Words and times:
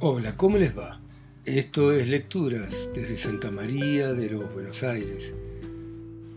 Hola, 0.00 0.36
¿cómo 0.36 0.58
les 0.58 0.78
va? 0.78 1.00
Esto 1.44 1.90
es 1.90 2.06
Lecturas 2.06 2.88
desde 2.94 3.16
Santa 3.16 3.50
María 3.50 4.12
de 4.12 4.30
los 4.30 4.54
Buenos 4.54 4.84
Aires. 4.84 5.34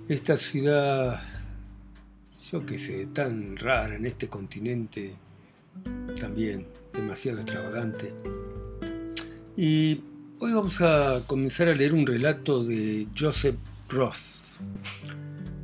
Esta 0.09 0.35
ciudad, 0.35 1.21
yo 2.51 2.65
qué 2.65 2.79
sé, 2.79 3.05
tan 3.13 3.55
rara 3.57 3.97
en 3.97 4.07
este 4.07 4.27
continente, 4.27 5.13
también 6.19 6.65
demasiado 6.91 7.37
extravagante. 7.37 8.15
Y 9.55 10.01
hoy 10.39 10.53
vamos 10.53 10.81
a 10.81 11.21
comenzar 11.27 11.67
a 11.67 11.75
leer 11.75 11.93
un 11.93 12.07
relato 12.07 12.63
de 12.63 13.05
Joseph 13.15 13.57
Roth. 13.89 14.57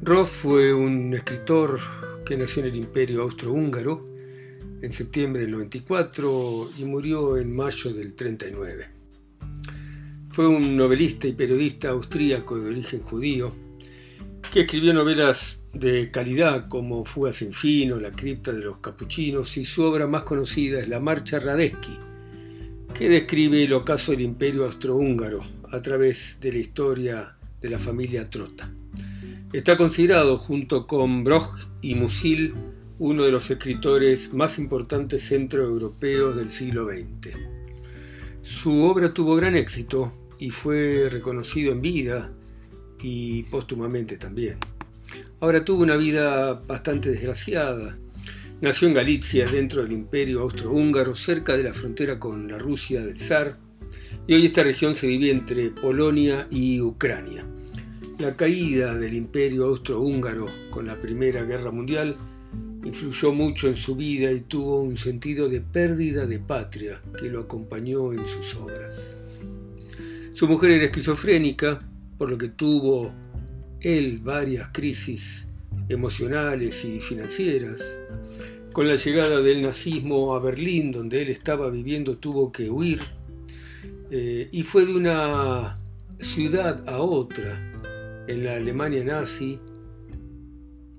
Roth 0.03 0.27
fue 0.27 0.71
un 0.71 1.15
escritor 1.15 1.79
que 2.23 2.37
nació 2.37 2.61
en 2.61 2.69
el 2.69 2.75
Imperio 2.75 3.23
Austrohúngaro 3.23 4.16
en 4.81 4.91
septiembre 4.91 5.41
del 5.41 5.51
94 5.51 6.69
y 6.77 6.85
murió 6.85 7.37
en 7.37 7.55
mayo 7.55 7.93
del 7.93 8.13
39. 8.13 8.87
Fue 10.31 10.47
un 10.47 10.77
novelista 10.77 11.27
y 11.27 11.33
periodista 11.33 11.89
austríaco 11.89 12.59
de 12.59 12.69
origen 12.69 13.01
judío 13.01 13.53
que 14.53 14.61
escribió 14.61 14.93
novelas 14.93 15.59
de 15.73 16.11
calidad 16.11 16.67
como 16.67 17.05
Fuga 17.05 17.33
sin 17.33 17.53
fin 17.53 17.91
o 17.91 17.99
La 17.99 18.11
cripta 18.11 18.51
de 18.51 18.61
los 18.61 18.77
capuchinos 18.77 19.57
y 19.57 19.65
su 19.65 19.83
obra 19.83 20.07
más 20.07 20.23
conocida 20.23 20.79
es 20.79 20.87
La 20.87 20.99
Marcha 20.99 21.39
Radetzky, 21.39 21.97
que 22.93 23.09
describe 23.09 23.63
el 23.63 23.73
ocaso 23.73 24.11
del 24.11 24.21
imperio 24.21 24.65
austrohúngaro 24.65 25.41
a 25.71 25.81
través 25.81 26.39
de 26.39 26.51
la 26.53 26.59
historia 26.59 27.35
de 27.59 27.69
la 27.69 27.79
familia 27.79 28.29
Trota. 28.29 28.71
Está 29.53 29.77
considerado 29.77 30.37
junto 30.37 30.87
con 30.87 31.23
Broch 31.23 31.67
y 31.81 31.95
Musil 31.95 32.53
uno 32.99 33.23
de 33.23 33.31
los 33.31 33.49
escritores 33.51 34.33
más 34.33 34.57
importantes 34.57 35.27
centroeuropeos 35.27 36.35
del 36.35 36.49
siglo 36.49 36.87
XX. 36.87 37.35
Su 38.41 38.81
obra 38.83 39.13
tuvo 39.13 39.35
gran 39.35 39.55
éxito 39.55 40.13
y 40.39 40.49
fue 40.49 41.07
reconocido 41.09 41.71
en 41.71 41.81
vida 41.81 42.31
y 43.01 43.43
póstumamente 43.43 44.17
también. 44.17 44.57
Ahora 45.39 45.63
tuvo 45.63 45.83
una 45.83 45.95
vida 45.95 46.53
bastante 46.53 47.11
desgraciada. 47.11 47.97
Nació 48.61 48.87
en 48.87 48.95
Galicia, 48.95 49.45
dentro 49.45 49.83
del 49.83 49.91
imperio 49.91 50.41
austrohúngaro, 50.41 51.13
cerca 51.13 51.55
de 51.55 51.63
la 51.63 51.73
frontera 51.73 52.17
con 52.17 52.47
la 52.47 52.57
Rusia 52.57 53.05
del 53.05 53.19
zar, 53.19 53.59
y 54.25 54.33
hoy 54.33 54.45
esta 54.45 54.63
región 54.63 54.95
se 54.95 55.07
divide 55.07 55.31
entre 55.31 55.69
Polonia 55.69 56.47
y 56.49 56.81
Ucrania. 56.81 57.45
La 58.17 58.35
caída 58.35 58.95
del 58.95 59.13
imperio 59.13 59.65
austrohúngaro 59.65 60.47
con 60.71 60.87
la 60.87 60.99
Primera 60.99 61.43
Guerra 61.43 61.69
Mundial 61.69 62.17
influyó 62.87 63.33
mucho 63.33 63.67
en 63.67 63.75
su 63.75 63.95
vida 63.95 64.31
y 64.31 64.41
tuvo 64.41 64.81
un 64.81 64.97
sentido 64.97 65.49
de 65.49 65.61
pérdida 65.61 66.25
de 66.25 66.39
patria 66.39 67.01
que 67.19 67.29
lo 67.29 67.41
acompañó 67.41 68.13
en 68.13 68.25
sus 68.25 68.55
obras. 68.55 69.21
Su 70.33 70.47
mujer 70.47 70.71
era 70.71 70.85
esquizofrénica, 70.85 71.79
por 72.17 72.29
lo 72.29 72.37
que 72.37 72.49
tuvo 72.49 73.13
él 73.81 74.19
varias 74.19 74.69
crisis 74.71 75.47
emocionales 75.89 76.83
y 76.85 76.99
financieras. 76.99 77.99
Con 78.71 78.87
la 78.87 78.95
llegada 78.95 79.41
del 79.41 79.61
nazismo 79.61 80.35
a 80.35 80.39
Berlín, 80.39 80.91
donde 80.91 81.21
él 81.21 81.29
estaba 81.29 81.69
viviendo, 81.69 82.17
tuvo 82.17 82.51
que 82.51 82.69
huir 82.69 83.01
eh, 84.09 84.47
y 84.51 84.63
fue 84.63 84.85
de 84.85 84.93
una 84.93 85.75
ciudad 86.19 86.87
a 86.87 86.99
otra 86.99 87.73
en 88.27 88.43
la 88.43 88.55
Alemania 88.55 89.03
nazi 89.03 89.59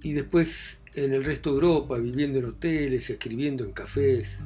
y 0.03 0.13
después 0.13 0.81
en 1.05 1.15
el 1.15 1.25
resto 1.25 1.51
de 1.51 1.57
Europa, 1.57 1.99
viviendo 1.99 2.39
en 2.39 2.47
hoteles, 2.47 3.11
escribiendo 3.11 3.65
en 3.65 3.73
cafés, 3.73 4.45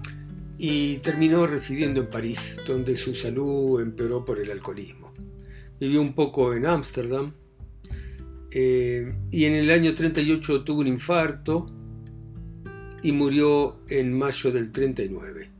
y 0.58 0.98
terminó 0.98 1.47
residiendo 1.47 2.00
en 2.00 2.11
París, 2.11 2.61
donde 2.67 2.95
su 2.96 3.14
salud 3.14 3.80
empeoró 3.80 4.24
por 4.24 4.39
el 4.39 4.51
alcoholismo. 4.51 5.12
Vivió 5.80 6.01
un 6.01 6.14
poco 6.14 6.55
en 6.55 6.67
Ámsterdam 6.67 7.33
eh, 8.52 9.12
y 9.30 9.45
en 9.46 9.55
el 9.55 9.70
año 9.70 9.95
38 9.95 10.62
tuvo 10.62 10.80
un 10.80 10.86
infarto 10.86 11.67
y 13.02 13.11
murió 13.11 13.80
en 13.89 14.17
mayo 14.17 14.52
del 14.52 14.70
39, 14.70 15.51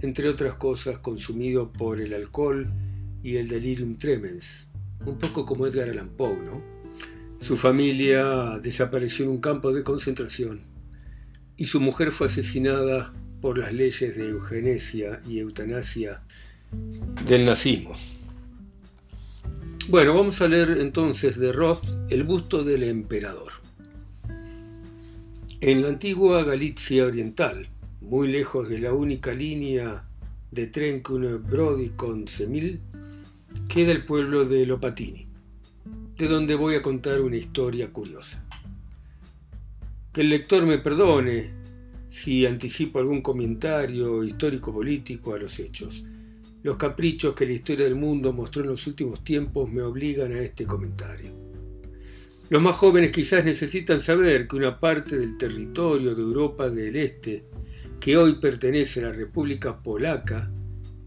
entre 0.00 0.28
otras 0.28 0.54
cosas 0.54 0.98
consumido 0.98 1.72
por 1.72 2.00
el 2.00 2.14
alcohol 2.14 2.68
y 3.22 3.36
el 3.36 3.48
delirium 3.48 3.96
tremens, 3.96 4.68
un 5.06 5.18
poco 5.18 5.46
como 5.46 5.66
Edgar 5.66 5.88
Allan 5.88 6.10
Poe, 6.16 6.36
¿no? 6.36 6.77
Su 7.40 7.56
familia 7.56 8.58
desapareció 8.60 9.24
en 9.24 9.30
un 9.30 9.40
campo 9.40 9.72
de 9.72 9.84
concentración 9.84 10.60
y 11.56 11.66
su 11.66 11.80
mujer 11.80 12.10
fue 12.10 12.26
asesinada 12.26 13.14
por 13.40 13.58
las 13.58 13.72
leyes 13.72 14.16
de 14.16 14.28
eugenesia 14.28 15.22
y 15.26 15.38
eutanasia 15.38 16.20
del 17.26 17.46
nazismo. 17.46 17.92
Bueno, 19.88 20.14
vamos 20.14 20.42
a 20.42 20.48
leer 20.48 20.78
entonces 20.78 21.38
de 21.38 21.52
Roth 21.52 21.84
el 22.10 22.24
busto 22.24 22.64
del 22.64 22.82
emperador. 22.82 23.52
En 25.60 25.82
la 25.82 25.88
antigua 25.88 26.42
Galicia 26.42 27.06
oriental, 27.06 27.68
muy 28.00 28.28
lejos 28.28 28.68
de 28.68 28.80
la 28.80 28.92
única 28.92 29.32
línea 29.32 30.04
de 30.50 30.66
tren 30.66 31.02
que 31.02 31.12
une 31.12 31.34
Brody 31.34 31.90
con 31.90 32.26
Semil, 32.26 32.80
queda 33.68 33.92
el 33.92 34.04
pueblo 34.04 34.44
de 34.44 34.66
Lopatini 34.66 35.27
de 36.18 36.26
donde 36.26 36.56
voy 36.56 36.74
a 36.74 36.82
contar 36.82 37.20
una 37.20 37.36
historia 37.36 37.92
curiosa. 37.92 38.44
Que 40.12 40.22
el 40.22 40.30
lector 40.30 40.66
me 40.66 40.78
perdone 40.78 41.52
si 42.06 42.44
anticipo 42.44 42.98
algún 42.98 43.22
comentario 43.22 44.24
histórico-político 44.24 45.34
a 45.34 45.38
los 45.38 45.60
hechos. 45.60 46.04
Los 46.64 46.76
caprichos 46.76 47.34
que 47.34 47.46
la 47.46 47.52
historia 47.52 47.84
del 47.84 47.94
mundo 47.94 48.32
mostró 48.32 48.62
en 48.62 48.70
los 48.70 48.84
últimos 48.88 49.22
tiempos 49.22 49.70
me 49.70 49.80
obligan 49.82 50.32
a 50.32 50.40
este 50.40 50.66
comentario. 50.66 51.30
Los 52.50 52.62
más 52.62 52.74
jóvenes 52.74 53.12
quizás 53.12 53.44
necesitan 53.44 54.00
saber 54.00 54.48
que 54.48 54.56
una 54.56 54.80
parte 54.80 55.16
del 55.18 55.38
territorio 55.38 56.16
de 56.16 56.22
Europa 56.22 56.68
del 56.68 56.96
Este, 56.96 57.44
que 58.00 58.16
hoy 58.16 58.40
pertenece 58.40 59.00
a 59.00 59.04
la 59.04 59.12
República 59.12 59.80
Polaca, 59.80 60.50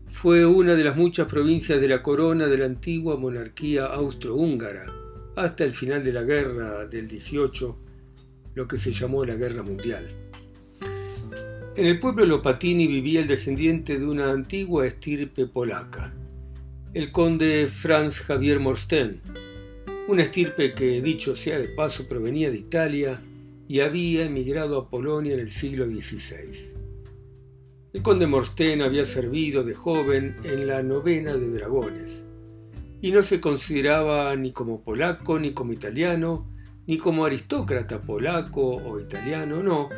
fue 0.08 0.46
una 0.46 0.76
de 0.76 0.84
las 0.84 0.96
muchas 0.96 1.28
provincias 1.28 1.82
de 1.82 1.88
la 1.88 2.02
corona 2.02 2.48
de 2.48 2.60
la 2.60 2.66
antigua 2.66 3.18
monarquía 3.18 3.88
austrohúngara, 3.88 5.01
hasta 5.36 5.64
el 5.64 5.72
final 5.72 6.04
de 6.04 6.14
la 6.14 6.24
guerra 6.24 6.86
del 6.86 7.08
18, 7.08 7.78
lo 8.56 8.68
que 8.68 8.78
se 8.78 8.92
llamó 8.92 9.24
la 9.24 9.36
Guerra 9.36 9.64
Mundial. 9.64 10.08
En 11.76 11.86
el 11.86 12.00
pueblo 12.00 12.26
Lopatini 12.26 12.86
vivía 12.86 13.22
el 13.22 13.28
descendiente 13.28 13.98
de 13.98 14.06
una 14.06 14.32
antigua 14.32 14.86
estirpe 14.86 15.46
polaca, 15.48 16.14
el 16.94 17.12
conde 17.12 17.68
Franz 17.68 18.20
Javier 18.20 18.60
Morsten, 18.60 19.22
una 20.10 20.24
estirpe 20.24 20.74
que, 20.74 21.02
dicho 21.02 21.36
sea 21.36 21.58
de 21.60 21.70
paso, 21.70 22.08
provenía 22.10 22.52
de 22.52 22.58
Italia 22.58 23.22
y 23.70 23.80
había 23.80 24.26
emigrado 24.26 24.78
a 24.78 24.90
Polonia 24.90 25.34
en 25.34 25.40
el 25.40 25.50
siglo 25.50 25.86
XVI. 25.86 26.74
El 27.94 28.02
conde 28.02 28.28
Morsten 28.28 28.82
había 28.82 29.06
servido 29.06 29.64
de 29.64 29.74
joven 29.74 30.36
en 30.44 30.68
la 30.68 30.84
novena 30.84 31.38
de 31.38 31.50
dragones 31.52 32.26
y 33.02 33.12
no 33.12 33.22
se 33.24 33.42
consideraba 33.42 34.36
ni 34.36 34.52
como 34.52 34.84
polaco, 34.84 35.40
ni 35.40 35.54
como 35.54 35.74
italiano, 35.74 36.48
ni 36.86 36.98
como 36.98 37.26
aristócrata 37.26 38.02
polaco 38.02 38.76
o 38.76 39.00
italiano, 39.00 39.64
no, 39.64 39.90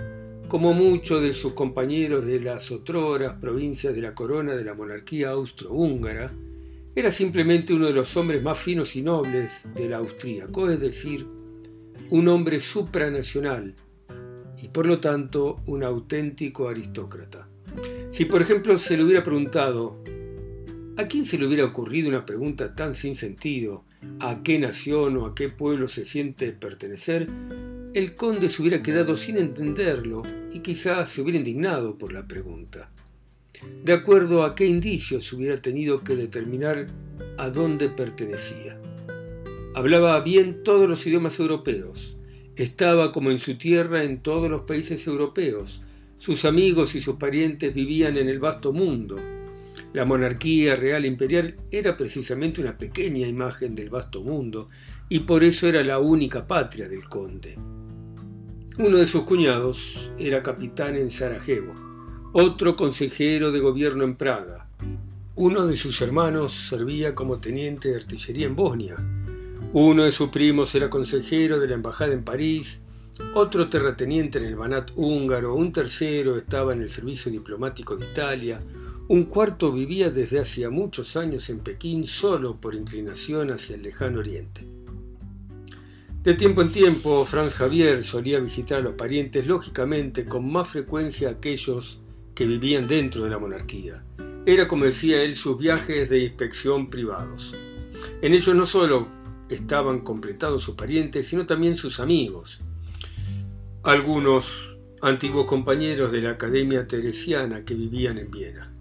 como 0.48 0.74
muchos 0.74 1.22
de 1.22 1.34
sus 1.34 1.54
compañeros 1.54 2.26
de 2.26 2.40
las 2.40 2.72
otroras 2.72 3.34
provincias 3.34 3.94
de 3.94 4.02
la 4.02 4.14
corona 4.14 4.56
de 4.56 4.64
la 4.64 4.74
monarquía 4.74 5.32
austrohúngara, 5.32 6.32
era 6.96 7.10
simplemente 7.12 7.74
uno 7.74 7.88
de 7.88 7.94
los 7.94 8.16
hombres 8.16 8.42
más 8.42 8.60
finos 8.60 8.96
y 8.96 9.02
nobles 9.02 9.68
del 9.76 9.94
austríaco, 9.94 10.70
es 10.70 10.80
decir, 10.80 11.28
un 12.10 12.28
hombre 12.28 12.60
supranacional 12.60 13.74
y 14.62 14.68
por 14.68 14.86
lo 14.86 15.00
tanto 15.00 15.60
un 15.66 15.84
auténtico 15.84 16.70
aristócrata. 16.70 17.50
Si 18.12 18.26
por 18.26 18.44
ejemplo 18.44 18.78
se 18.78 18.96
le 18.96 19.04
hubiera 19.04 19.24
preguntado 19.24 20.04
¿A 20.96 21.08
quién 21.08 21.26
se 21.26 21.40
le 21.40 21.48
hubiera 21.48 21.66
ocurrido 21.66 22.08
una 22.08 22.24
pregunta 22.24 22.76
tan 22.76 22.94
sin 22.94 23.16
sentido? 23.16 23.84
¿A 24.20 24.44
qué 24.44 24.60
nación 24.60 25.18
o 25.18 25.26
a 25.26 25.34
qué 25.34 25.50
pueblo 25.50 25.88
se 25.88 26.06
siente 26.06 26.52
pertenecer? 26.52 27.26
El 27.96 28.14
conde 28.14 28.48
se 28.48 28.62
hubiera 28.62 28.84
quedado 28.84 29.16
sin 29.16 29.40
entenderlo 29.40 30.22
y 30.52 30.60
quizás 30.60 31.10
se 31.10 31.22
hubiera 31.22 31.40
indignado 31.40 31.98
por 31.98 32.14
la 32.14 32.28
pregunta. 32.28 32.92
De 33.84 33.92
acuerdo 33.92 34.44
a 34.44 34.54
qué 34.54 34.68
indicios 34.68 35.34
hubiera 35.34 35.60
tenido 35.60 36.04
que 36.04 36.16
determinar 36.16 36.86
a 37.40 37.50
dónde 37.50 37.90
pertenecía. 37.90 38.78
Hablaba 39.74 40.20
bien 40.20 40.62
todos 40.64 40.88
los 40.88 41.08
idiomas 41.08 41.40
europeos. 41.40 42.18
Estaba 42.56 43.12
como 43.12 43.32
en 43.32 43.40
su 43.40 43.58
tierra 43.58 44.04
en 44.04 44.22
todos 44.22 44.48
los 44.48 44.62
países 44.62 45.08
europeos. 45.08 45.82
Sus 46.18 46.46
amigos 46.46 46.94
y 46.94 47.02
sus 47.02 47.16
parientes 47.16 47.74
vivían 47.74 48.16
en 48.18 48.30
el 48.30 48.40
vasto 48.40 48.74
mundo 48.74 49.20
la 49.94 50.06
monarquía 50.06 50.76
real 50.76 51.06
imperial 51.06 51.56
era 51.72 51.96
precisamente 51.98 52.62
una 52.62 52.78
pequeña 52.78 53.28
imagen 53.28 53.76
del 53.76 53.90
vasto 53.90 54.24
mundo 54.24 54.70
y 55.10 55.20
por 55.20 55.44
eso 55.44 55.68
era 55.68 55.84
la 55.84 56.00
única 56.00 56.48
patria 56.48 56.88
del 56.88 57.08
conde. 57.08 57.58
Uno 58.80 58.98
de 58.98 59.06
sus 59.06 59.24
cuñados 59.24 60.12
era 60.18 60.42
capitán 60.42 60.96
en 60.98 61.12
Sarajevo, 61.12 61.76
otro 62.34 62.76
consejero 62.76 63.52
de 63.52 63.60
gobierno 63.60 64.04
en 64.04 64.16
Praga, 64.16 64.68
Uno 65.36 65.66
de 65.66 65.76
sus 65.76 66.02
hermanos 66.02 66.52
servía 66.70 67.16
como 67.16 67.40
teniente 67.40 67.90
de 67.90 67.96
artillería 67.96 68.46
en 68.46 68.56
Bosnia. 68.56 68.96
Uno 69.74 70.04
de 70.04 70.12
sus 70.12 70.30
primos 70.30 70.74
era 70.76 70.90
consejero 70.90 71.60
de 71.60 71.68
la 71.68 71.74
embajada 71.74 72.14
en 72.14 72.24
París, 72.24 72.84
otro 73.36 73.68
terrateniente 73.68 74.40
en 74.40 74.46
el 74.46 74.56
Banat 74.56 74.92
húngaro, 74.96 75.56
un 75.56 75.72
tercero 75.72 76.36
estaba 76.36 76.74
en 76.74 76.82
el 76.82 76.90
servicio 76.90 77.32
diplomático 77.32 77.96
de 77.96 78.10
Italia, 78.12 78.62
un 79.10 79.26
cuarto 79.26 79.72
vivía 79.72 80.10
desde 80.10 80.40
hacía 80.40 80.70
muchos 80.70 81.18
años 81.18 81.50
en 81.50 81.60
Pekín 81.60 82.06
solo 82.06 82.60
por 82.62 82.74
inclinación 82.74 83.52
hacia 83.52 83.76
el 83.76 83.84
lejano 83.84 84.20
oriente. 84.20 84.66
De 86.24 86.36
tiempo 86.36 86.62
en 86.62 86.72
tiempo, 86.72 87.26
Franz 87.26 87.54
Javier 87.54 88.02
solía 88.02 88.40
visitar 88.40 88.78
a 88.78 88.82
los 88.82 88.94
parientes, 88.94 89.46
lógicamente 89.46 90.24
con 90.24 90.50
más 90.50 90.70
frecuencia 90.70 91.30
aquellos 91.30 92.00
que 92.34 92.46
vivían 92.46 92.88
dentro 92.88 93.26
de 93.26 93.30
la 93.30 93.40
monarquía. 93.40 94.06
Era, 94.46 94.70
como 94.70 94.86
decía 94.86 95.22
él, 95.22 95.36
sus 95.36 95.58
viajes 95.58 96.10
de 96.10 96.24
inspección 96.24 96.90
privados. 96.90 97.54
En 98.22 98.34
ellos 98.34 98.56
no 98.56 98.66
solo 98.66 99.10
estaban 99.50 100.00
completados 100.00 100.64
sus 100.64 100.76
parientes, 100.76 101.28
sino 101.28 101.46
también 101.46 101.76
sus 101.76 102.00
amigos. 102.00 102.62
Algunos 103.84 104.78
antiguos 105.02 105.46
compañeros 105.46 106.14
de 106.14 106.22
la 106.22 106.32
Academia 106.32 106.88
Teresiana 106.88 107.66
que 107.66 107.74
vivían 107.74 108.18
en 108.18 108.32
Viena. 108.32 108.73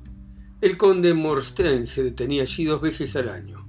El 0.63 0.77
conde 0.77 1.13
Morsten 1.13 1.85
se 1.89 2.05
detenía 2.05 2.43
allí 2.43 2.67
dos 2.67 2.81
veces 2.81 3.17
al 3.17 3.31
año. 3.31 3.67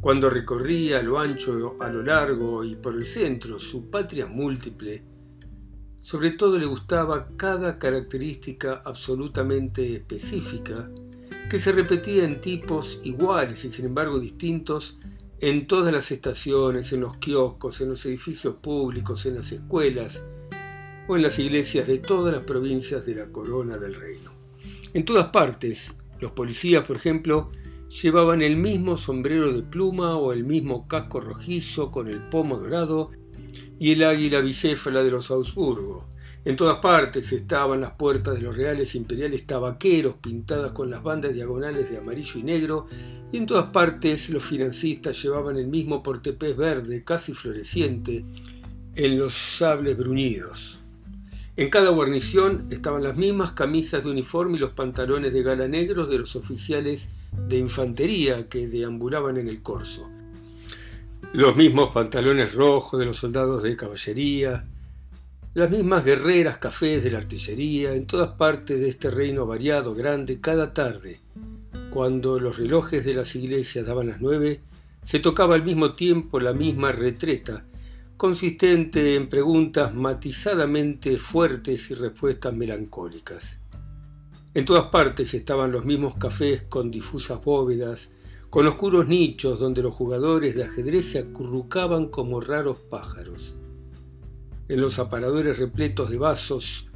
Cuando 0.00 0.30
recorría 0.30 1.00
a 1.00 1.02
lo 1.02 1.18
ancho, 1.18 1.76
a 1.80 1.88
lo 1.88 2.00
largo 2.00 2.62
y 2.62 2.76
por 2.76 2.94
el 2.94 3.04
centro 3.04 3.58
su 3.58 3.90
patria 3.90 4.26
múltiple, 4.26 5.02
sobre 5.96 6.30
todo 6.30 6.56
le 6.56 6.66
gustaba 6.66 7.30
cada 7.36 7.76
característica 7.80 8.82
absolutamente 8.84 9.96
específica 9.96 10.88
que 11.50 11.58
se 11.58 11.72
repetía 11.72 12.22
en 12.22 12.40
tipos 12.40 13.00
iguales 13.02 13.64
y 13.64 13.72
sin 13.72 13.86
embargo 13.86 14.20
distintos 14.20 14.96
en 15.40 15.66
todas 15.66 15.92
las 15.92 16.12
estaciones, 16.12 16.92
en 16.92 17.00
los 17.00 17.16
kioscos, 17.16 17.80
en 17.80 17.88
los 17.88 18.06
edificios 18.06 18.54
públicos, 18.62 19.26
en 19.26 19.34
las 19.34 19.50
escuelas 19.50 20.22
o 21.08 21.16
en 21.16 21.22
las 21.22 21.36
iglesias 21.40 21.88
de 21.88 21.98
todas 21.98 22.32
las 22.32 22.44
provincias 22.44 23.04
de 23.06 23.16
la 23.16 23.26
corona 23.26 23.76
del 23.76 23.96
reino. 23.96 24.30
En 24.94 25.04
todas 25.04 25.30
partes, 25.30 25.96
los 26.20 26.32
policías, 26.32 26.86
por 26.86 26.96
ejemplo, 26.96 27.50
llevaban 28.02 28.42
el 28.42 28.56
mismo 28.56 28.96
sombrero 28.96 29.52
de 29.52 29.62
pluma 29.62 30.16
o 30.16 30.32
el 30.32 30.44
mismo 30.44 30.86
casco 30.88 31.20
rojizo 31.20 31.90
con 31.90 32.08
el 32.08 32.20
pomo 32.28 32.58
dorado 32.58 33.10
y 33.78 33.92
el 33.92 34.04
águila 34.04 34.40
bicéfala 34.40 35.02
de 35.02 35.10
los 35.10 35.30
Augsburgo, 35.30 36.08
en 36.44 36.56
todas 36.56 36.78
partes 36.78 37.32
estaban 37.32 37.80
las 37.80 37.90
puertas 37.92 38.34
de 38.34 38.40
los 38.40 38.56
reales 38.56 38.94
imperiales 38.94 39.46
tabaqueros 39.46 40.14
pintadas 40.14 40.72
con 40.72 40.88
las 40.88 41.02
bandas 41.02 41.34
diagonales 41.34 41.90
de 41.90 41.98
amarillo 41.98 42.40
y 42.40 42.42
negro, 42.42 42.86
y 43.30 43.36
en 43.36 43.46
todas 43.46 43.70
partes 43.70 44.30
los 44.30 44.44
financistas 44.44 45.22
llevaban 45.22 45.58
el 45.58 45.66
mismo 45.66 46.02
portepés 46.02 46.56
verde, 46.56 47.04
casi 47.04 47.34
floreciente, 47.34 48.24
en 48.94 49.18
los 49.18 49.34
sables 49.34 49.98
bruñidos. 49.98 50.77
En 51.58 51.70
cada 51.70 51.90
guarnición 51.90 52.68
estaban 52.70 53.02
las 53.02 53.16
mismas 53.16 53.50
camisas 53.50 54.04
de 54.04 54.10
uniforme 54.12 54.58
y 54.58 54.60
los 54.60 54.74
pantalones 54.74 55.32
de 55.32 55.42
gala 55.42 55.66
negros 55.66 56.08
de 56.08 56.16
los 56.16 56.36
oficiales 56.36 57.08
de 57.48 57.58
infantería 57.58 58.48
que 58.48 58.68
deambulaban 58.68 59.38
en 59.38 59.48
el 59.48 59.60
corso. 59.60 60.08
Los 61.32 61.56
mismos 61.56 61.92
pantalones 61.92 62.54
rojos 62.54 63.00
de 63.00 63.06
los 63.06 63.16
soldados 63.16 63.64
de 63.64 63.74
caballería, 63.74 64.62
las 65.54 65.68
mismas 65.68 66.04
guerreras 66.04 66.58
cafés 66.58 67.02
de 67.02 67.10
la 67.10 67.18
artillería, 67.18 67.92
en 67.92 68.06
todas 68.06 68.36
partes 68.36 68.78
de 68.78 68.88
este 68.88 69.10
reino 69.10 69.44
variado, 69.44 69.96
grande, 69.96 70.40
cada 70.40 70.72
tarde, 70.72 71.18
cuando 71.90 72.38
los 72.38 72.56
relojes 72.56 73.04
de 73.04 73.14
las 73.14 73.34
iglesias 73.34 73.84
daban 73.84 74.06
las 74.06 74.20
nueve, 74.20 74.60
se 75.02 75.18
tocaba 75.18 75.56
al 75.56 75.64
mismo 75.64 75.92
tiempo 75.94 76.38
la 76.38 76.52
misma 76.52 76.92
retreta, 76.92 77.64
consistente 78.18 79.14
en 79.14 79.28
preguntas 79.28 79.94
matizadamente 79.94 81.16
fuertes 81.18 81.90
y 81.90 81.94
respuestas 81.94 82.52
melancólicas. 82.52 83.60
En 84.54 84.64
todas 84.64 84.90
partes 84.90 85.34
estaban 85.34 85.70
los 85.70 85.84
mismos 85.84 86.16
cafés 86.16 86.62
con 86.68 86.90
difusas 86.90 87.42
bóvedas, 87.44 88.10
con 88.50 88.66
oscuros 88.66 89.06
nichos 89.06 89.60
donde 89.60 89.82
los 89.82 89.94
jugadores 89.94 90.56
de 90.56 90.64
ajedrez 90.64 91.12
se 91.12 91.20
acurrucaban 91.20 92.08
como 92.08 92.40
raros 92.40 92.78
pájaros 92.80 93.54
en 94.68 94.80
los 94.80 94.98
aparadores 94.98 95.58
repletos 95.58 96.10
de 96.10 96.18
vasos 96.18 96.88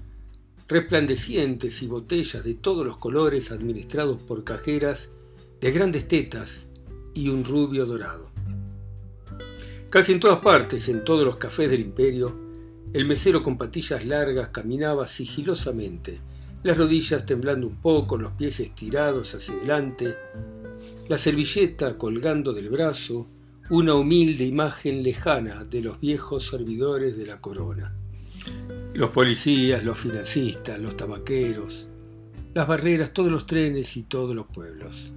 resplandecientes 0.66 1.82
y 1.82 1.86
botellas 1.86 2.42
de 2.42 2.54
todos 2.54 2.84
los 2.84 2.98
colores 2.98 3.52
administrados 3.52 4.20
por 4.20 4.42
cajeras 4.42 5.10
de 5.60 5.70
grandes 5.70 6.08
tetas 6.08 6.66
y 7.14 7.28
un 7.28 7.44
rubio 7.44 7.86
dorado. 7.86 8.31
Casi 9.92 10.12
en 10.12 10.20
todas 10.20 10.38
partes, 10.38 10.88
en 10.88 11.04
todos 11.04 11.22
los 11.22 11.36
cafés 11.36 11.70
del 11.70 11.82
imperio, 11.82 12.34
el 12.94 13.04
mesero 13.04 13.42
con 13.42 13.58
patillas 13.58 14.06
largas 14.06 14.48
caminaba 14.48 15.06
sigilosamente, 15.06 16.18
las 16.62 16.78
rodillas 16.78 17.26
temblando 17.26 17.66
un 17.66 17.76
poco, 17.76 18.16
los 18.16 18.32
pies 18.32 18.58
estirados 18.60 19.34
hacia 19.34 19.52
adelante, 19.52 20.16
la 21.10 21.18
servilleta 21.18 21.98
colgando 21.98 22.54
del 22.54 22.70
brazo, 22.70 23.28
una 23.68 23.94
humilde 23.94 24.46
imagen 24.46 25.02
lejana 25.02 25.62
de 25.64 25.82
los 25.82 26.00
viejos 26.00 26.48
servidores 26.48 27.18
de 27.18 27.26
la 27.26 27.42
corona. 27.42 27.94
Los 28.94 29.10
policías, 29.10 29.84
los 29.84 29.98
financistas, 29.98 30.78
los 30.78 30.96
tabaqueros, 30.96 31.86
las 32.54 32.66
barreras, 32.66 33.12
todos 33.12 33.30
los 33.30 33.44
trenes 33.44 33.94
y 33.98 34.04
todos 34.04 34.34
los 34.34 34.46
pueblos. 34.46 35.12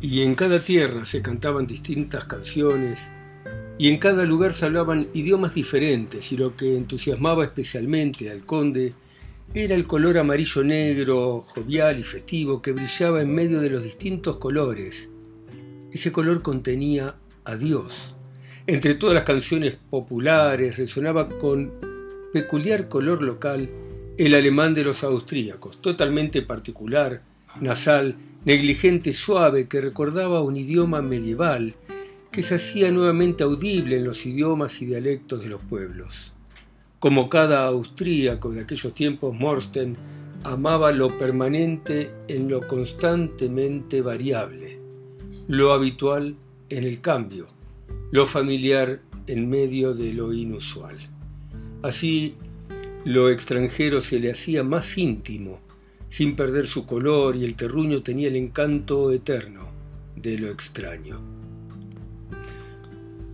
Y 0.00 0.22
en 0.22 0.34
cada 0.34 0.58
tierra 0.58 1.04
se 1.04 1.22
cantaban 1.22 1.68
distintas 1.68 2.24
canciones 2.24 3.12
y 3.78 3.88
en 3.88 3.98
cada 3.98 4.24
lugar 4.24 4.54
se 4.54 4.64
hablaban 4.64 5.08
idiomas 5.12 5.54
diferentes 5.54 6.32
y 6.32 6.36
lo 6.36 6.56
que 6.56 6.76
entusiasmaba 6.76 7.44
especialmente 7.44 8.30
al 8.30 8.46
conde 8.46 8.94
era 9.54 9.74
el 9.74 9.86
color 9.86 10.18
amarillo 10.18 10.64
negro, 10.64 11.42
jovial 11.42 12.00
y 12.00 12.02
festivo 12.02 12.62
que 12.62 12.72
brillaba 12.72 13.20
en 13.20 13.34
medio 13.34 13.60
de 13.60 13.70
los 13.70 13.82
distintos 13.82 14.38
colores. 14.38 15.10
Ese 15.92 16.10
color 16.10 16.42
contenía 16.42 17.16
a 17.44 17.56
Dios. 17.56 18.16
Entre 18.66 18.94
todas 18.94 19.14
las 19.14 19.24
canciones 19.24 19.78
populares 19.90 20.76
resonaba 20.76 21.28
con 21.28 21.72
peculiar 22.32 22.88
color 22.88 23.22
local 23.22 23.70
el 24.18 24.34
alemán 24.34 24.74
de 24.74 24.84
los 24.84 25.04
austríacos, 25.04 25.80
totalmente 25.80 26.42
particular, 26.42 27.22
nasal, 27.60 28.16
negligente, 28.44 29.12
suave, 29.12 29.68
que 29.68 29.80
recordaba 29.80 30.42
un 30.42 30.56
idioma 30.56 31.02
medieval 31.02 31.76
que 32.36 32.42
se 32.42 32.56
hacía 32.56 32.92
nuevamente 32.92 33.44
audible 33.44 33.96
en 33.96 34.04
los 34.04 34.26
idiomas 34.26 34.82
y 34.82 34.84
dialectos 34.84 35.42
de 35.42 35.48
los 35.48 35.62
pueblos. 35.62 36.34
Como 36.98 37.30
cada 37.30 37.66
austríaco 37.66 38.50
de 38.50 38.60
aquellos 38.60 38.92
tiempos, 38.92 39.34
Morsten 39.34 39.96
amaba 40.44 40.92
lo 40.92 41.16
permanente 41.16 42.10
en 42.28 42.50
lo 42.50 42.66
constantemente 42.66 44.02
variable, 44.02 44.78
lo 45.48 45.72
habitual 45.72 46.36
en 46.68 46.84
el 46.84 47.00
cambio, 47.00 47.46
lo 48.12 48.26
familiar 48.26 49.00
en 49.26 49.48
medio 49.48 49.94
de 49.94 50.12
lo 50.12 50.34
inusual. 50.34 50.98
Así, 51.80 52.34
lo 53.06 53.30
extranjero 53.30 54.02
se 54.02 54.20
le 54.20 54.30
hacía 54.30 54.62
más 54.62 54.98
íntimo, 54.98 55.60
sin 56.08 56.36
perder 56.36 56.66
su 56.66 56.84
color 56.84 57.34
y 57.34 57.44
el 57.44 57.56
terruño 57.56 58.02
tenía 58.02 58.28
el 58.28 58.36
encanto 58.36 59.10
eterno 59.10 59.70
de 60.16 60.38
lo 60.38 60.50
extraño. 60.50 61.35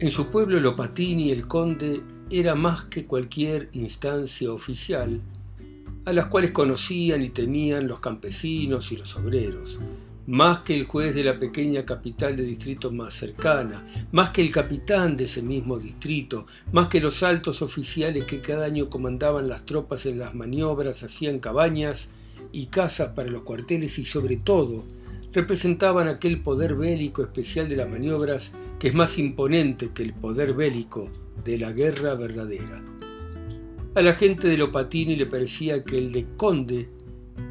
En 0.02 0.10
su 0.10 0.26
pueblo 0.26 0.58
Lopatini 0.58 1.30
el 1.30 1.46
conde 1.46 2.02
era 2.28 2.56
más 2.56 2.86
que 2.86 3.06
cualquier 3.06 3.68
instancia 3.74 4.52
oficial, 4.52 5.20
a 6.04 6.12
las 6.12 6.26
cuales 6.26 6.50
conocían 6.50 7.22
y 7.22 7.28
temían 7.28 7.86
los 7.86 8.00
campesinos 8.00 8.90
y 8.90 8.96
los 8.96 9.14
obreros, 9.14 9.78
más 10.26 10.58
que 10.62 10.74
el 10.74 10.86
juez 10.86 11.14
de 11.14 11.22
la 11.22 11.38
pequeña 11.38 11.84
capital 11.84 12.34
de 12.34 12.42
distrito 12.42 12.90
más 12.90 13.14
cercana, 13.14 13.86
más 14.10 14.30
que 14.30 14.42
el 14.42 14.50
capitán 14.50 15.16
de 15.16 15.22
ese 15.22 15.40
mismo 15.40 15.78
distrito, 15.78 16.46
más 16.72 16.88
que 16.88 16.98
los 16.98 17.22
altos 17.22 17.62
oficiales 17.62 18.24
que 18.24 18.40
cada 18.40 18.64
año 18.64 18.90
comandaban 18.90 19.46
las 19.46 19.64
tropas 19.64 20.04
en 20.06 20.18
las 20.18 20.34
maniobras, 20.34 21.04
hacían 21.04 21.38
cabañas 21.38 22.08
y 22.50 22.66
casas 22.66 23.10
para 23.10 23.30
los 23.30 23.44
cuarteles 23.44 24.00
y 24.00 24.04
sobre 24.04 24.36
todo 24.36 24.82
representaban 25.32 26.08
aquel 26.08 26.42
poder 26.42 26.74
bélico 26.74 27.22
especial 27.22 27.68
de 27.68 27.76
las 27.76 27.88
maniobras 27.88 28.52
que 28.78 28.88
es 28.88 28.94
más 28.94 29.18
imponente 29.18 29.90
que 29.94 30.02
el 30.02 30.12
poder 30.12 30.54
bélico 30.54 31.10
de 31.44 31.58
la 31.58 31.72
guerra 31.72 32.14
verdadera. 32.14 32.82
A 33.94 34.02
la 34.02 34.14
gente 34.14 34.48
de 34.48 34.56
Lopatini 34.56 35.16
le 35.16 35.26
parecía 35.26 35.84
que 35.84 35.98
el 35.98 36.12
de 36.12 36.26
conde 36.36 36.88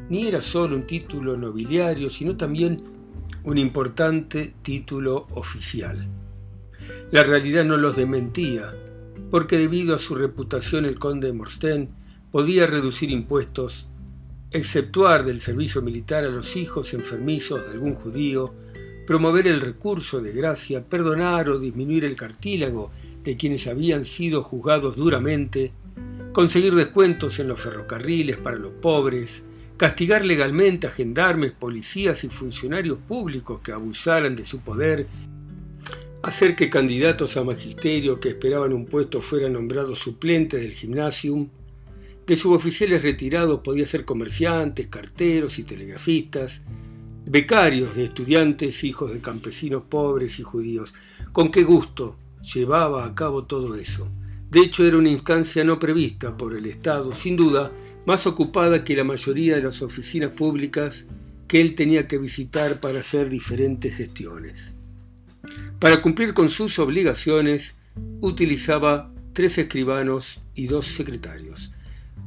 ni 0.08 0.26
era 0.26 0.40
solo 0.40 0.76
un 0.76 0.86
título 0.86 1.36
nobiliario, 1.36 2.10
sino 2.10 2.36
también 2.36 2.82
un 3.44 3.58
importante 3.58 4.54
título 4.62 5.26
oficial. 5.30 6.06
La 7.10 7.22
realidad 7.22 7.64
no 7.64 7.76
los 7.76 7.96
dementía, 7.96 8.74
porque 9.30 9.56
debido 9.56 9.94
a 9.94 9.98
su 9.98 10.14
reputación 10.14 10.84
el 10.84 10.98
conde 10.98 11.32
de 11.32 11.88
podía 12.30 12.66
reducir 12.66 13.10
impuestos 13.10 13.88
exceptuar 14.52 15.24
del 15.24 15.40
servicio 15.40 15.82
militar 15.82 16.24
a 16.24 16.28
los 16.28 16.56
hijos 16.56 16.92
enfermizos 16.94 17.64
de 17.64 17.72
algún 17.72 17.94
judío, 17.94 18.54
promover 19.06 19.46
el 19.46 19.60
recurso 19.60 20.20
de 20.20 20.32
gracia, 20.32 20.84
perdonar 20.84 21.48
o 21.48 21.58
disminuir 21.58 22.04
el 22.04 22.16
cartílago 22.16 22.90
de 23.22 23.36
quienes 23.36 23.66
habían 23.66 24.04
sido 24.04 24.42
juzgados 24.42 24.96
duramente, 24.96 25.72
conseguir 26.32 26.74
descuentos 26.74 27.38
en 27.38 27.48
los 27.48 27.60
ferrocarriles 27.60 28.36
para 28.36 28.58
los 28.58 28.72
pobres, 28.72 29.42
castigar 29.76 30.24
legalmente 30.24 30.86
a 30.86 30.90
gendarmes, 30.90 31.52
policías 31.52 32.22
y 32.24 32.28
funcionarios 32.28 32.98
públicos 32.98 33.60
que 33.62 33.72
abusaran 33.72 34.36
de 34.36 34.44
su 34.44 34.60
poder, 34.60 35.06
hacer 36.22 36.54
que 36.54 36.70
candidatos 36.70 37.36
a 37.36 37.42
magisterio 37.42 38.20
que 38.20 38.30
esperaban 38.30 38.72
un 38.72 38.86
puesto 38.86 39.20
fueran 39.20 39.54
nombrados 39.54 39.98
suplentes 39.98 40.60
del 40.60 40.72
gimnasium, 40.72 41.48
de 42.26 42.36
suboficiales 42.36 43.02
retirados 43.02 43.60
podía 43.60 43.86
ser 43.86 44.04
comerciantes, 44.04 44.86
carteros 44.86 45.58
y 45.58 45.64
telegrafistas, 45.64 46.62
becarios 47.26 47.96
de 47.96 48.04
estudiantes, 48.04 48.84
hijos 48.84 49.12
de 49.12 49.20
campesinos 49.20 49.84
pobres 49.88 50.38
y 50.38 50.42
judíos. 50.42 50.94
¿Con 51.32 51.50
qué 51.50 51.62
gusto 51.62 52.16
llevaba 52.42 53.04
a 53.04 53.14
cabo 53.14 53.44
todo 53.44 53.74
eso? 53.74 54.08
De 54.50 54.60
hecho, 54.60 54.84
era 54.84 54.98
una 54.98 55.08
instancia 55.08 55.64
no 55.64 55.78
prevista 55.78 56.36
por 56.36 56.54
el 56.54 56.66
Estado, 56.66 57.12
sin 57.12 57.36
duda, 57.36 57.72
más 58.04 58.26
ocupada 58.26 58.84
que 58.84 58.96
la 58.96 59.04
mayoría 59.04 59.56
de 59.56 59.62
las 59.62 59.80
oficinas 59.80 60.32
públicas 60.32 61.06
que 61.48 61.60
él 61.60 61.74
tenía 61.74 62.06
que 62.06 62.18
visitar 62.18 62.80
para 62.80 63.00
hacer 63.00 63.28
diferentes 63.28 63.94
gestiones. 63.94 64.74
Para 65.78 66.02
cumplir 66.02 66.34
con 66.34 66.48
sus 66.48 66.78
obligaciones, 66.78 67.76
utilizaba 68.20 69.12
tres 69.32 69.58
escribanos 69.58 70.40
y 70.54 70.66
dos 70.66 70.86
secretarios. 70.86 71.72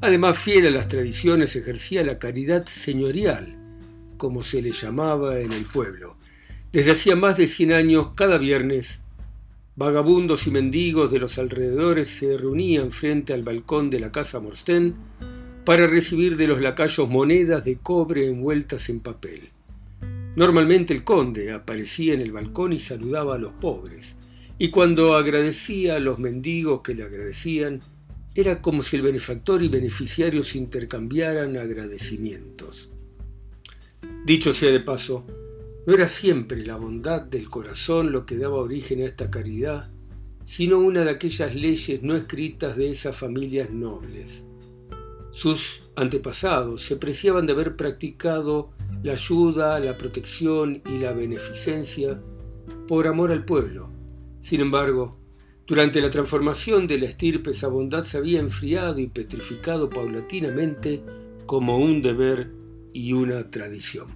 Además, 0.02 0.38
fiel 0.38 0.68
a 0.68 0.72
las 0.72 0.88
tradiciones, 0.88 1.56
ejercía 1.56 2.04
la 2.04 2.20
caridad 2.20 2.66
señorial, 2.66 3.58
como 4.18 4.44
se 4.44 4.62
le 4.62 4.72
llamaba 4.72 5.40
en 5.40 5.54
el 5.54 5.66
pueblo. 5.66 6.18
Desde 6.72 6.92
hacía 6.92 7.16
más 7.16 7.38
de 7.38 7.48
cien 7.48 7.72
años, 7.72 8.12
cada 8.16 8.38
viernes, 8.38 9.02
Vagabundos 9.78 10.48
y 10.48 10.52
mendigos 10.52 11.12
de 11.12 11.20
los 11.20 11.38
alrededores 11.38 12.08
se 12.08 12.38
reunían 12.38 12.92
frente 12.92 13.34
al 13.34 13.44
balcón 13.44 13.90
de 13.90 14.00
la 14.00 14.10
casa 14.10 14.40
Morsten 14.40 14.96
para 15.66 15.86
recibir 15.86 16.38
de 16.38 16.48
los 16.48 16.62
lacayos 16.62 17.10
monedas 17.10 17.66
de 17.66 17.76
cobre 17.76 18.26
envueltas 18.26 18.88
en 18.88 19.02
papel. 19.02 19.50
Normalmente 20.38 20.94
el 20.94 21.04
conde 21.04 21.52
aparecía 21.52 22.14
en 22.14 22.22
el 22.22 22.32
balcón 22.32 22.72
y 22.72 22.80
saludaba 22.80 23.36
a 23.36 23.38
los 23.38 23.52
pobres, 23.52 24.16
y 24.58 24.70
cuando 24.70 25.18
agradecía 25.18 25.98
a 25.98 26.00
los 26.00 26.20
mendigos 26.20 26.80
que 26.82 26.94
le 26.94 27.04
agradecían, 27.04 27.82
era 28.36 28.62
como 28.62 28.84
si 28.84 28.98
el 28.98 29.02
benefactor 29.02 29.64
y 29.64 29.70
beneficiarios 29.70 30.56
intercambiaran 30.56 31.56
agradecimientos. 31.56 32.90
Dicho 34.26 34.54
sea 34.54 34.72
de 34.72 34.82
paso, 34.82 35.26
no 35.88 35.94
era 35.94 36.08
siempre 36.08 36.66
la 36.66 36.76
bondad 36.76 37.22
del 37.22 37.50
corazón 37.50 38.12
lo 38.12 38.26
que 38.26 38.38
daba 38.38 38.58
origen 38.58 39.02
a 39.02 39.06
esta 39.06 39.32
caridad, 39.32 39.90
sino 40.44 40.80
una 40.80 41.06
de 41.06 41.12
aquellas 41.12 41.56
leyes 41.56 42.04
no 42.04 42.16
escritas 42.16 42.76
de 42.76 42.92
esas 42.92 43.16
familias 43.16 43.70
nobles. 43.70 44.46
Sus 45.32 45.84
antepasados 45.96 46.82
se 46.82 46.98
preciaban 46.98 47.46
de 47.46 47.54
haber 47.54 47.76
practicado 47.76 48.70
la 49.02 49.14
ayuda, 49.14 49.80
la 49.80 49.98
protección 49.98 50.82
y 50.86 50.98
la 50.98 51.14
beneficencia 51.14 52.20
por 52.88 53.08
amor 53.08 53.32
al 53.32 53.46
pueblo. 53.46 53.90
Sin 54.40 54.62
embargo, 54.62 55.20
durante 55.68 56.00
la 56.00 56.10
transformación 56.10 56.86
de 56.86 57.00
la 57.00 57.08
estirpe 57.08 57.52
esa 57.52 57.68
bondad 57.68 58.04
se 58.04 58.18
había 58.18 58.40
enfriado 58.40 59.00
y 59.00 59.08
petrificado 59.08 59.90
paulatinamente 59.90 61.02
como 61.46 61.78
un 61.78 62.02
deber 62.02 62.52
y 62.94 63.14
una 63.14 63.50
tradición. 63.50 64.08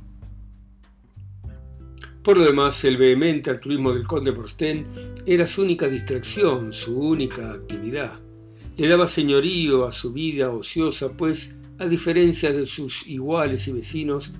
Por 2.23 2.37
lo 2.37 2.45
demás, 2.45 2.83
el 2.83 2.97
vehemente 2.97 3.49
altruismo 3.49 3.93
del 3.93 4.05
conde 4.05 4.31
Borsten 4.31 4.85
era 5.25 5.47
su 5.47 5.63
única 5.63 5.87
distracción, 5.87 6.71
su 6.71 6.99
única 6.99 7.51
actividad. 7.51 8.19
Le 8.77 8.87
daba 8.87 9.07
señorío 9.07 9.85
a 9.85 9.91
su 9.91 10.13
vida 10.13 10.51
ociosa, 10.51 11.13
pues, 11.13 11.55
a 11.79 11.87
diferencia 11.87 12.51
de 12.51 12.65
sus 12.65 13.07
iguales 13.07 13.67
y 13.67 13.71
vecinos, 13.71 14.33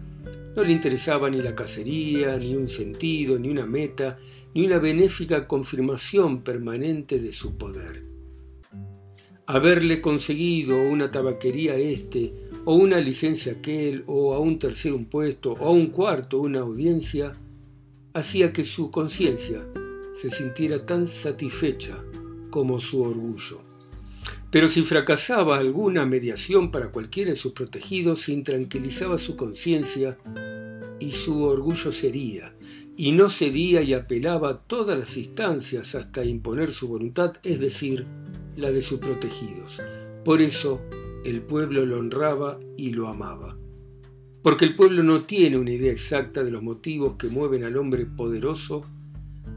no 0.56 0.64
le 0.64 0.72
interesaba 0.72 1.30
ni 1.30 1.42
la 1.42 1.56
cacería, 1.56 2.38
ni 2.38 2.56
un 2.56 2.68
sentido, 2.68 3.38
ni 3.38 3.50
una 3.50 3.66
meta, 3.66 4.18
ni 4.54 4.66
una 4.66 4.80
benéfica 4.80 5.48
confirmación 5.48 6.42
permanente 6.42 7.20
de 7.20 7.32
su 7.32 7.58
poder. 7.58 8.04
Haberle 9.46 10.02
conseguido 10.02 10.78
una 10.82 11.10
tabaquería 11.12 11.76
este, 11.76 12.34
o 12.66 12.76
una 12.76 13.00
licencia 13.00 13.54
aquel, 13.54 14.04
o 14.08 14.34
a 14.34 14.40
un 14.40 14.60
tercero 14.60 14.96
un 14.96 15.06
puesto, 15.06 15.54
o 15.54 15.68
a 15.68 15.72
un 15.72 15.88
cuarto 15.88 16.40
una 16.40 16.60
audiencia, 16.60 17.32
hacía 18.14 18.54
que 18.54 18.64
su 18.64 18.92
conciencia 18.92 19.66
se 20.14 20.30
sintiera 20.30 20.86
tan 20.86 21.08
satisfecha 21.08 21.98
como 22.50 22.80
su 22.80 23.02
orgullo. 23.02 23.69
Pero 24.52 24.68
si 24.68 24.82
fracasaba 24.82 25.58
alguna 25.58 26.06
mediación 26.06 26.72
para 26.72 26.92
cualquiera 26.92 27.32
de 27.32 27.36
sus 27.36 27.54
protegidos, 27.54 28.30
intranquilizaba 28.30 29.18
su 29.18 29.36
conciencia 29.36 30.18
y 31.00 31.12
su 31.12 31.44
orgullo 31.44 31.92
sería, 31.92 32.56
y 32.98 33.12
no 33.12 33.30
cedía 33.30 33.82
y 33.82 33.94
apelaba 33.94 34.50
a 34.50 34.60
todas 34.60 34.98
las 34.98 35.16
instancias 35.18 35.96
hasta 35.96 36.26
imponer 36.26 36.72
su 36.72 36.88
voluntad, 36.88 37.34
es 37.44 37.60
decir, 37.60 38.06
la 38.56 38.72
de 38.72 38.82
sus 38.82 39.00
protegidos. 39.00 39.82
Por 40.26 40.42
eso 40.42 40.82
el 41.24 41.42
pueblo 41.42 41.86
lo 41.86 42.00
honraba 42.00 42.60
y 42.76 42.92
lo 42.92 43.08
amaba 43.08 43.60
porque 44.42 44.66
el 44.66 44.76
pueblo 44.76 45.04
no 45.04 45.24
tiene 45.24 45.58
una 45.58 45.72
idea 45.72 45.92
exacta 45.92 46.44
de 46.44 46.52
los 46.52 46.64
motivos 46.64 47.16
que 47.16 47.28
mueven 47.28 47.64
al 47.64 47.78
hombre 47.78 48.06
poderoso 48.06 48.86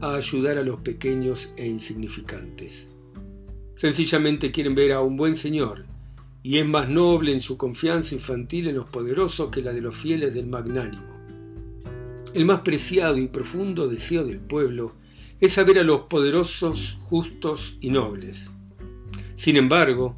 a 0.01 0.15
ayudar 0.15 0.57
a 0.57 0.63
los 0.63 0.79
pequeños 0.81 1.53
e 1.55 1.67
insignificantes. 1.67 2.89
Sencillamente 3.83 4.49
quieren 4.49 4.75
ver 4.75 4.93
a 4.93 5.01
un 5.01 5.17
buen 5.17 5.35
señor, 5.35 5.83
y 6.41 6.57
es 6.57 6.65
más 6.65 6.87
noble 6.87 7.33
en 7.33 7.41
su 7.41 7.57
confianza 7.57 8.15
infantil 8.15 8.69
en 8.69 8.77
los 8.77 8.87
poderosos 8.87 9.49
que 9.49 9.59
la 9.59 9.73
de 9.73 9.81
los 9.81 9.93
fieles 9.93 10.33
del 10.33 10.47
magnánimo. 10.47 11.03
El 12.33 12.45
más 12.45 12.61
preciado 12.61 13.17
y 13.17 13.27
profundo 13.27 13.89
deseo 13.89 14.23
del 14.23 14.39
pueblo 14.39 14.93
es 15.41 15.51
saber 15.51 15.79
a 15.79 15.83
los 15.83 16.03
poderosos 16.03 16.97
justos 17.01 17.75
y 17.81 17.89
nobles. 17.89 18.53
Sin 19.35 19.57
embargo, 19.57 20.15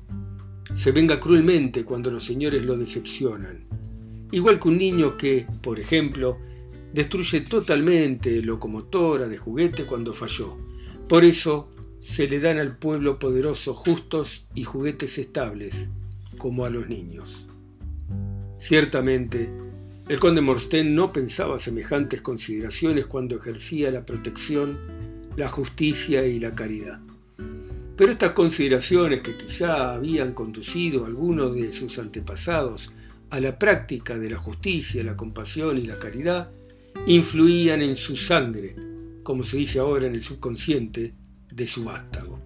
se 0.75 0.91
venga 0.91 1.19
cruelmente 1.19 1.84
cuando 1.84 2.12
los 2.12 2.24
señores 2.24 2.63
lo 2.63 2.77
decepcionan 2.77 3.65
Igual 4.31 4.60
que 4.60 4.67
un 4.67 4.77
niño 4.77 5.17
que, 5.17 5.48
por 5.63 5.79
ejemplo, 5.79 6.38
destruye 6.93 7.41
totalmente 7.41 8.43
locomotora 8.43 9.27
de 9.27 9.39
juguete 9.39 9.88
cuando 9.88 10.13
falló. 10.13 10.55
Por 11.10 11.25
eso 11.25 11.72
se 12.05 12.27
le 12.27 12.39
dan 12.39 12.59
al 12.59 12.77
pueblo 12.77 13.17
poderoso 13.17 13.74
justos 13.74 14.45
y 14.53 14.63
juguetes 14.63 15.17
estables, 15.17 15.89
como 16.38 16.63
a 16.63 16.69
los 16.69 16.88
niños. 16.88 17.47
Ciertamente, 18.59 19.50
el 20.07 20.19
conde 20.19 20.39
Morsten 20.39 20.93
no 20.93 21.12
pensaba 21.12 21.57
semejantes 21.57 22.21
consideraciones 22.21 23.07
cuando 23.07 23.35
ejercía 23.38 23.89
la 23.89 24.05
protección, 24.05 24.77
la 25.35 25.50
justicia 25.50 26.27
y 26.27 26.39
la 26.39 26.53
caridad. 26.53 27.00
Pero 27.97 28.12
estas 28.12 28.33
consideraciones 28.33 29.24
que 29.24 29.35
quizá 29.35 29.95
habían 29.95 30.33
conducido 30.33 31.05
a 31.05 31.07
algunos 31.07 31.55
de 31.55 31.71
sus 31.71 31.97
antepasados 31.97 32.93
a 33.31 33.39
la 33.39 33.57
práctica 33.57 34.19
de 34.19 34.29
la 34.29 34.38
justicia, 34.38 35.03
la 35.03 35.17
compasión 35.17 35.79
y 35.79 35.88
la 35.88 35.97
caridad, 35.97 36.51
influían 37.07 37.81
en 37.81 37.95
su 37.95 38.15
sangre, 38.15 38.75
como 39.24 39.41
se 39.41 39.57
dice 39.57 39.79
ahora 39.79 40.05
en 40.05 40.13
el 40.13 40.21
subconsciente, 40.21 41.15
de 41.55 41.65
su 41.65 41.83
vástago. 41.83 42.39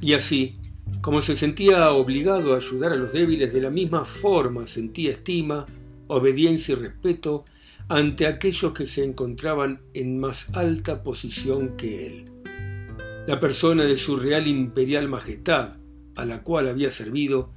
Y 0.00 0.14
así, 0.14 0.56
como 1.00 1.20
se 1.20 1.36
sentía 1.36 1.90
obligado 1.92 2.52
a 2.52 2.56
ayudar 2.56 2.92
a 2.92 2.96
los 2.96 3.12
débiles, 3.12 3.52
de 3.52 3.60
la 3.60 3.70
misma 3.70 4.04
forma 4.04 4.66
sentía 4.66 5.12
estima, 5.12 5.66
obediencia 6.08 6.72
y 6.72 6.76
respeto 6.76 7.44
ante 7.88 8.26
aquellos 8.26 8.72
que 8.72 8.86
se 8.86 9.04
encontraban 9.04 9.80
en 9.94 10.18
más 10.18 10.48
alta 10.54 11.02
posición 11.02 11.76
que 11.76 12.06
él. 12.06 12.24
La 13.26 13.38
persona 13.38 13.84
de 13.84 13.96
su 13.96 14.16
real 14.16 14.48
imperial 14.48 15.08
majestad, 15.08 15.76
a 16.16 16.24
la 16.24 16.42
cual 16.42 16.68
había 16.68 16.90
servido, 16.90 17.52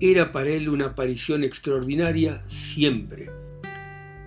era 0.00 0.32
para 0.32 0.50
él 0.50 0.68
una 0.68 0.86
aparición 0.86 1.44
extraordinaria 1.44 2.36
siempre. 2.46 3.30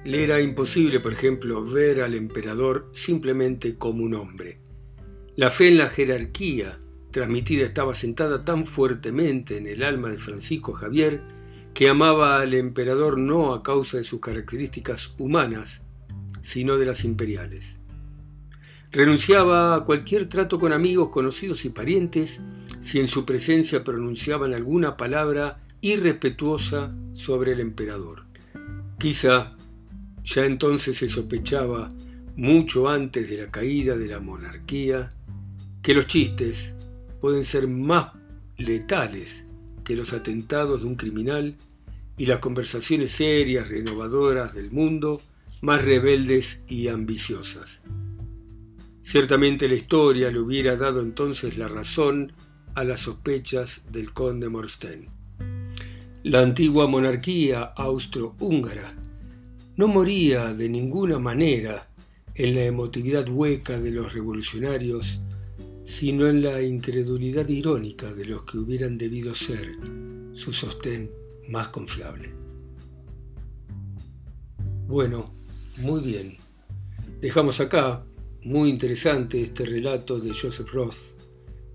Le 0.05 0.23
era 0.23 0.41
imposible, 0.41 0.99
por 0.99 1.13
ejemplo, 1.13 1.63
ver 1.65 2.01
al 2.01 2.13
emperador 2.13 2.91
simplemente 2.93 3.75
como 3.75 4.03
un 4.03 4.13
hombre. 4.13 4.62
La 5.35 5.49
fe 5.49 5.69
en 5.69 5.79
la 5.79 5.89
jerarquía 5.89 6.77
transmitida 7.09 7.65
estaba 7.65 7.95
sentada 7.95 8.41
tan 8.45 8.65
fuertemente 8.65 9.57
en 9.57 9.65
el 9.65 9.83
alma 9.83 10.09
de 10.09 10.19
Francisco 10.19 10.73
Javier 10.73 11.21
que 11.73 11.89
amaba 11.89 12.39
al 12.39 12.53
emperador 12.53 13.17
no 13.17 13.53
a 13.53 13.63
causa 13.63 13.97
de 13.97 14.03
sus 14.03 14.19
características 14.19 15.15
humanas, 15.17 15.81
sino 16.43 16.77
de 16.77 16.85
las 16.85 17.03
imperiales. 17.03 17.79
Renunciaba 18.91 19.75
a 19.75 19.83
cualquier 19.85 20.29
trato 20.29 20.59
con 20.59 20.71
amigos, 20.71 21.09
conocidos 21.09 21.65
y 21.65 21.69
parientes 21.69 22.39
si 22.81 22.99
en 22.99 23.07
su 23.07 23.25
presencia 23.25 23.83
pronunciaban 23.83 24.53
alguna 24.53 24.97
palabra 24.97 25.61
irrespetuosa 25.81 26.93
sobre 27.13 27.53
el 27.53 27.59
emperador. 27.59 28.25
Quizá 28.99 29.55
ya 30.23 30.45
entonces 30.45 30.95
se 30.95 31.09
sospechaba, 31.09 31.91
mucho 32.35 32.89
antes 32.89 33.29
de 33.29 33.37
la 33.37 33.51
caída 33.51 33.95
de 33.95 34.07
la 34.07 34.19
monarquía, 34.19 35.11
que 35.83 35.93
los 35.93 36.07
chistes 36.07 36.73
pueden 37.21 37.43
ser 37.43 37.67
más 37.67 38.13
letales 38.57 39.45
que 39.83 39.95
los 39.95 40.13
atentados 40.13 40.81
de 40.81 40.87
un 40.87 40.95
criminal 40.95 41.55
y 42.17 42.25
las 42.25 42.39
conversaciones 42.39 43.11
serias, 43.11 43.67
renovadoras 43.67 44.53
del 44.53 44.71
mundo, 44.71 45.21
más 45.61 45.83
rebeldes 45.83 46.63
y 46.67 46.87
ambiciosas. 46.87 47.81
Ciertamente 49.03 49.67
la 49.67 49.75
historia 49.75 50.31
le 50.31 50.39
hubiera 50.39 50.77
dado 50.77 51.01
entonces 51.01 51.57
la 51.57 51.67
razón 51.67 52.31
a 52.75 52.83
las 52.83 53.01
sospechas 53.01 53.81
del 53.91 54.13
conde 54.13 54.47
Morstein. 54.49 55.07
La 56.23 56.39
antigua 56.39 56.87
monarquía 56.87 57.63
austrohúngara 57.63 58.95
no 59.75 59.87
moría 59.89 60.53
de 60.53 60.69
ninguna 60.69 61.19
manera 61.19 61.89
en 62.35 62.55
la 62.55 62.63
emotividad 62.63 63.27
hueca 63.27 63.79
de 63.79 63.91
los 63.91 64.13
revolucionarios, 64.13 65.19
sino 65.85 66.27
en 66.27 66.41
la 66.41 66.61
incredulidad 66.61 67.47
irónica 67.49 68.13
de 68.13 68.25
los 68.25 68.43
que 68.43 68.57
hubieran 68.57 68.97
debido 68.97 69.35
ser 69.35 69.77
su 70.33 70.53
sostén 70.53 71.11
más 71.49 71.69
confiable. 71.69 72.33
Bueno, 74.87 75.33
muy 75.77 76.01
bien. 76.01 76.37
Dejamos 77.19 77.59
acá, 77.59 78.03
muy 78.43 78.69
interesante 78.69 79.41
este 79.41 79.65
relato 79.65 80.19
de 80.19 80.33
Joseph 80.33 80.71
Roth, 80.71 81.17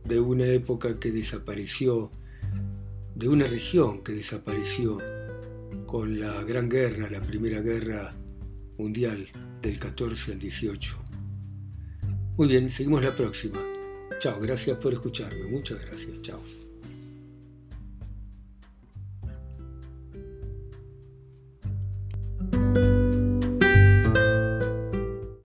de 0.04 0.20
una 0.20 0.46
época 0.46 0.98
que 0.98 1.10
desapareció, 1.10 2.10
de 3.14 3.28
una 3.28 3.46
región 3.46 4.02
que 4.02 4.12
desapareció 4.12 4.98
con 5.86 6.20
la 6.20 6.42
Gran 6.44 6.68
Guerra, 6.68 7.10
la 7.10 7.20
Primera 7.20 7.60
Guerra 7.60 8.14
Mundial 8.78 9.26
del 9.62 9.78
14 9.78 10.32
al 10.32 10.38
18. 10.38 10.96
Muy 12.36 12.48
bien, 12.48 12.68
seguimos 12.68 13.02
la 13.02 13.14
próxima. 13.14 13.58
Chao, 14.18 14.40
gracias 14.40 14.76
por 14.78 14.92
escucharme. 14.92 15.44
Muchas 15.44 15.80
gracias. 15.84 16.20
Chao. 16.22 16.40